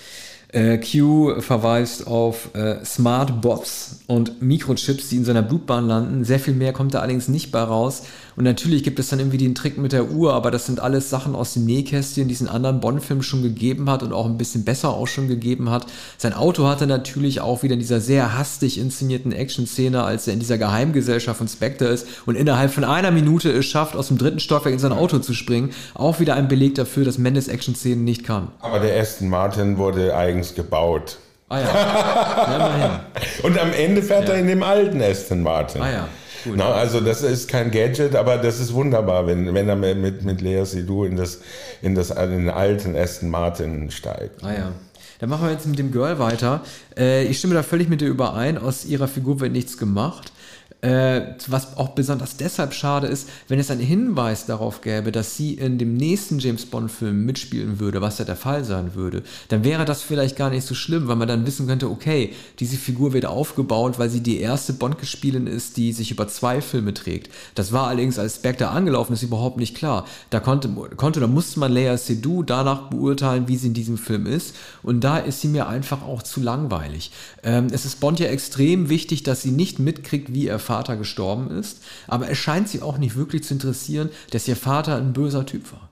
[0.56, 6.24] Äh, Q verweist auf äh, Smart Bots und Mikrochips, die in seiner Blutbahn landen.
[6.24, 8.04] Sehr viel mehr kommt da allerdings nicht bei raus.
[8.36, 11.10] Und natürlich gibt es dann irgendwie den Trick mit der Uhr, aber das sind alles
[11.10, 14.38] Sachen aus dem Nähkästchen, die es in anderen Bond-Filmen schon gegeben hat und auch ein
[14.38, 15.86] bisschen besser auch schon gegeben hat.
[16.16, 20.40] Sein Auto hatte natürlich auch wieder in dieser sehr hastig inszenierten Action-Szene, als er in
[20.40, 24.40] dieser Geheimgesellschaft von Spectre ist und innerhalb von einer Minute es schafft, aus dem dritten
[24.40, 28.24] Stockwerk in sein Auto zu springen, auch wieder ein Beleg dafür, dass Mendes Action-Szenen nicht
[28.24, 28.48] kann.
[28.60, 31.18] Aber der Aston Martin wurde eigens gebaut.
[31.48, 33.00] Ah ja.
[33.42, 34.34] und am Ende fährt ja.
[34.34, 35.82] er in dem alten Aston Martin.
[35.82, 36.08] Ah ja.
[36.54, 40.40] Na, also das ist kein Gadget, aber das ist wunderbar, wenn, wenn er mit, mit
[40.40, 41.40] Lea Seydoux in, das,
[41.82, 44.44] in, das, in den alten Aston Martin steigt.
[44.44, 44.72] Ah ja.
[45.18, 46.60] Dann machen wir jetzt mit dem Girl weiter.
[46.96, 48.58] Äh, ich stimme da völlig mit dir überein.
[48.58, 50.32] Aus ihrer Figur wird nichts gemacht.
[50.86, 55.54] Äh, was auch besonders deshalb schade ist, wenn es einen Hinweis darauf gäbe, dass sie
[55.54, 59.84] in dem nächsten James Bond-Film mitspielen würde, was ja der Fall sein würde, dann wäre
[59.84, 63.26] das vielleicht gar nicht so schlimm, weil man dann wissen könnte, okay, diese Figur wird
[63.26, 67.32] aufgebaut, weil sie die erste Bond-Gespielin ist, die sich über zwei Filme trägt.
[67.56, 70.06] Das war allerdings, als Spectre angelaufen ist, überhaupt nicht klar.
[70.30, 74.26] Da konnte, konnte da musste man Leia Seydoux danach beurteilen, wie sie in diesem Film
[74.26, 74.54] ist.
[74.84, 77.10] Und da ist sie mir einfach auch zu langweilig.
[77.42, 81.50] Ähm, es ist Bond ja extrem wichtig, dass sie nicht mitkriegt, wie er Vater gestorben
[81.50, 85.46] ist, aber es scheint sie auch nicht wirklich zu interessieren, dass ihr Vater ein böser
[85.46, 85.88] Typ war.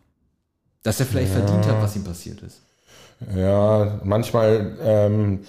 [0.82, 1.40] Dass er vielleicht ja.
[1.40, 2.60] verdient hat, was ihm passiert ist.
[3.34, 5.40] Ja, manchmal ähm,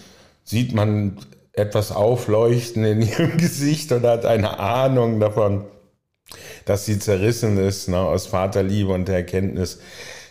[0.45, 1.17] sieht man
[1.51, 5.65] etwas aufleuchten in ihrem Gesicht und hat eine Ahnung davon,
[6.63, 9.79] dass sie zerrissen ist ne, aus Vaterliebe und der Erkenntnis,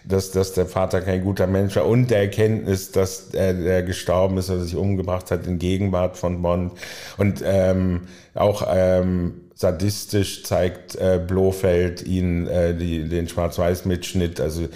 [0.05, 4.39] dass, dass der Vater kein guter Mensch war und der Erkenntnis, dass er, er gestorben
[4.39, 6.73] ist oder sich umgebracht hat in Gegenwart von Bond.
[7.17, 8.03] Und ähm,
[8.35, 14.69] auch ähm, sadistisch zeigt äh, Blofeld ihn äh, die, den Schwarz-Weiß-Mitschnitt, also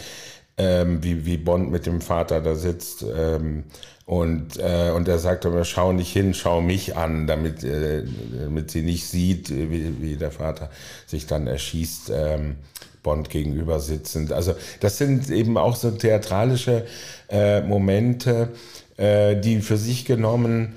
[0.57, 3.05] ähm, wie, wie Bond mit dem Vater da sitzt.
[3.17, 3.65] Ähm,
[4.07, 8.05] und, äh, und er sagt aber, schau nicht hin, schau mich an, damit, äh,
[8.41, 10.71] damit sie nicht sieht, wie, wie der Vater
[11.07, 12.11] sich dann erschießt.
[12.15, 12.57] Ähm,
[13.03, 14.33] Bond gegenüber sitzend.
[14.33, 16.87] Also das sind eben auch so theatralische
[17.29, 18.51] äh, Momente,
[18.97, 20.75] äh, die für sich genommen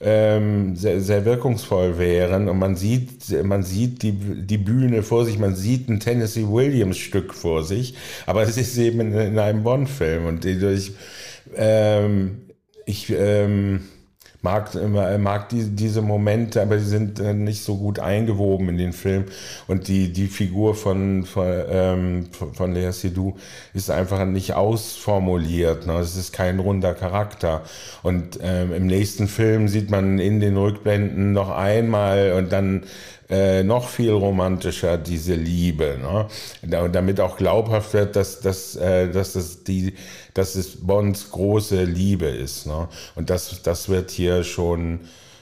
[0.00, 2.48] ähm, sehr, sehr wirkungsvoll wären.
[2.48, 6.98] Und man sieht, man sieht die, die Bühne vor sich, man sieht ein Tennessee Williams
[6.98, 7.94] Stück vor sich,
[8.26, 10.26] aber es ist eben in, in einem Bond-Film.
[10.26, 10.92] Und durch
[11.56, 12.42] ähm,
[12.86, 13.82] ich ähm,
[14.42, 14.70] mag,
[15.18, 19.24] mag die, diese Momente, aber die sind äh, nicht so gut eingewoben in den Film.
[19.66, 23.36] Und die, die Figur von, von, ähm, von Lea Seydoux
[23.74, 25.86] ist einfach nicht ausformuliert.
[25.86, 25.94] Ne?
[25.94, 27.62] Es ist kein runder Charakter.
[28.02, 32.84] Und ähm, im nächsten Film sieht man in den Rückblenden noch einmal und dann
[33.30, 35.98] äh, noch viel romantischer diese Liebe.
[36.00, 36.26] Ne?
[36.82, 39.94] Und damit auch glaubhaft wird, dass, dass, äh, dass, das die,
[40.34, 42.66] dass es Bonds große Liebe ist.
[42.66, 42.88] Ne?
[43.14, 45.00] Und das, das wird hier schon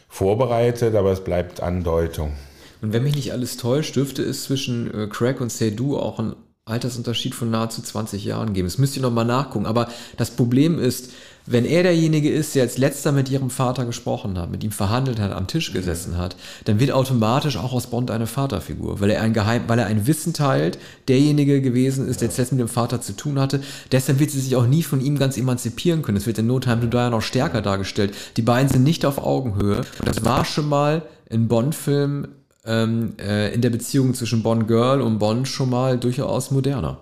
[0.09, 2.35] vorbereitet, aber es bleibt Andeutung.
[2.81, 6.35] Und wenn mich nicht alles täuscht, dürfte es zwischen äh, Craig und Seydoux auch ein
[6.68, 8.68] Altersunterschied von nahezu 20 Jahren geben.
[8.68, 9.66] Das müsst ihr nochmal nachgucken.
[9.66, 11.11] Aber das Problem ist,
[11.50, 15.18] wenn er derjenige ist, der als letzter mit ihrem Vater gesprochen hat, mit ihm verhandelt
[15.20, 19.22] hat, am Tisch gesessen hat, dann wird automatisch auch aus Bond eine Vaterfigur, weil er
[19.22, 23.00] ein Geheim, weil er ein Wissen teilt, derjenige gewesen ist, der jetzt mit dem Vater
[23.00, 23.61] zu tun hatte.
[23.92, 26.18] Deshalb wird sie sich auch nie von ihm ganz emanzipieren können.
[26.18, 28.14] Es wird in No Time to Die noch stärker dargestellt.
[28.37, 29.82] Die beiden sind nicht auf Augenhöhe.
[30.04, 32.28] Das war schon mal in Bond-Filmen
[32.64, 36.98] ähm, äh, in der Beziehung zwischen Bond Girl und Bond schon mal durchaus moderner.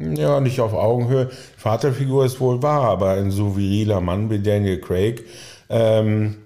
[0.00, 1.28] Ja, nicht auf Augenhöhe.
[1.58, 5.24] Vaterfigur ist wohl wahr, aber ein so viriler Mann wie Daniel Craig
[5.68, 6.38] ähm,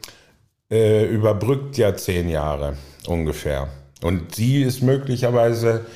[0.70, 3.68] äh, überbrückt ja zehn Jahre ungefähr.
[4.02, 5.86] Und sie ist möglicherweise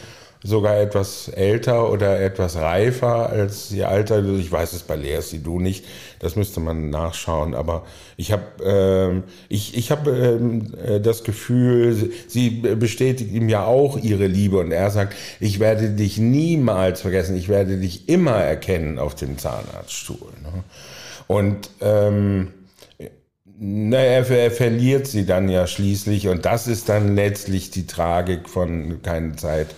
[0.43, 4.25] sogar etwas älter oder etwas reifer als ihr Alter.
[4.25, 5.85] Ich weiß es bei Lea du nicht.
[6.21, 7.55] Das müsste man nachschauen.
[7.55, 7.85] Aber
[8.17, 13.97] ich habe ähm, ich, ich hab, ähm, äh, das Gefühl, sie bestätigt ihm ja auch
[13.99, 17.37] ihre Liebe und er sagt, ich werde dich niemals vergessen.
[17.37, 20.33] Ich werde dich immer erkennen auf dem Zahnarztstuhl.
[20.43, 20.65] Ne?
[21.27, 22.49] Und ähm,
[23.61, 28.49] na, er, er, verliert sie dann ja schließlich und das ist dann letztlich die Tragik
[28.49, 29.75] von keine Zeit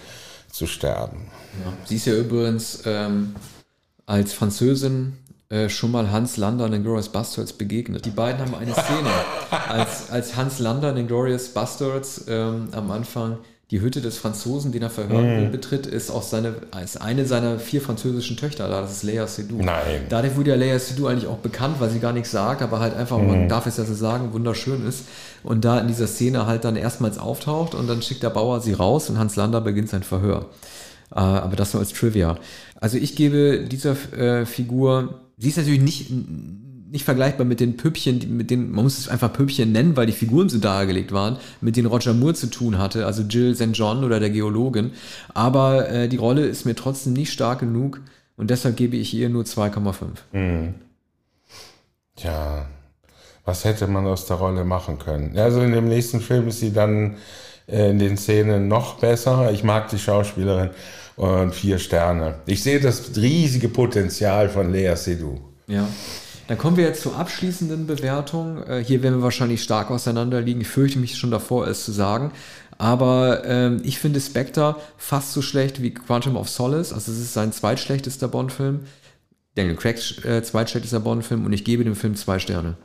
[0.50, 1.26] zu sterben.
[1.64, 1.72] Ja.
[1.84, 3.34] Sie ist ja übrigens ähm,
[4.06, 5.16] als Französin
[5.48, 8.04] äh, schon mal Hans Lander in Glorious Bastards begegnet.
[8.04, 9.10] Die beiden haben eine Szene,
[9.68, 13.38] als, als Hans Lander in Glorious Bastards ähm, am Anfang
[13.70, 15.52] die Hütte des Franzosen, den er verhören mm.
[15.52, 18.80] betritt, ist auch seine, ist eine seiner vier französischen Töchter da.
[18.80, 19.62] Das ist Leia Seydoux.
[19.62, 20.06] Nein.
[20.08, 22.96] Dadurch wurde ja Leia Seydoux eigentlich auch bekannt, weil sie gar nichts sagt, aber halt
[22.96, 23.26] einfach, mm.
[23.26, 25.04] man darf es ja so sagen, wunderschön ist.
[25.44, 28.72] Und da in dieser Szene halt dann erstmals auftaucht und dann schickt der Bauer sie
[28.72, 30.46] raus und Hans Lander beginnt sein Verhör.
[31.12, 32.38] Äh, aber das nur als Trivia.
[32.74, 36.10] Also ich gebe dieser äh, Figur, sie ist natürlich nicht
[36.90, 40.12] nicht vergleichbar mit den Püppchen, mit denen, man muss es einfach Püppchen nennen, weil die
[40.12, 43.70] Figuren so dargelegt waren, mit denen Roger Moore zu tun hatte, also Jill St.
[43.72, 44.92] John oder der Geologin.
[45.34, 48.00] Aber äh, die Rolle ist mir trotzdem nicht stark genug
[48.36, 50.06] und deshalb gebe ich ihr nur 2,5.
[50.32, 50.74] Mhm.
[52.16, 52.66] Tja,
[53.44, 55.38] was hätte man aus der Rolle machen können?
[55.38, 57.16] Also in dem nächsten Film ist sie dann
[57.66, 59.50] äh, in den Szenen noch besser.
[59.52, 60.70] Ich mag die Schauspielerin
[61.16, 62.36] und vier Sterne.
[62.46, 65.38] Ich sehe das riesige Potenzial von Lea Seydoux.
[65.66, 65.86] Ja.
[66.50, 68.64] Dann kommen wir jetzt zur abschließenden Bewertung.
[68.64, 70.60] Äh, hier werden wir wahrscheinlich stark auseinanderliegen.
[70.62, 72.32] Ich fürchte mich schon davor, es zu sagen.
[72.76, 76.92] Aber ähm, ich finde Spectre fast so schlecht wie Quantum of Solace.
[76.92, 78.80] Also es ist sein zweitschlechtester Bond-Film.
[79.54, 82.76] Daniel Craigs äh, zweitschlechtester Bond-Film und ich gebe dem Film zwei Sterne.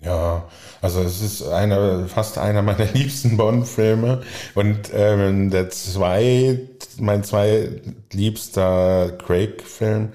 [0.00, 0.44] Ja,
[0.80, 4.22] also es ist einer, fast einer meiner liebsten Bond-Filme
[4.54, 6.60] und ähm, der zwei,
[7.00, 10.10] mein zweitliebster Craig-Film.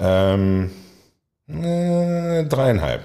[0.00, 0.70] Ähm,
[1.48, 3.02] äh, dreieinhalb.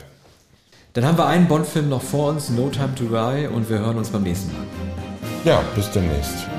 [0.93, 3.97] Dann haben wir einen Bond-Film noch vor uns, No Time to Die, und wir hören
[3.97, 4.65] uns beim nächsten Mal.
[5.43, 6.52] Ja, bis demnächst.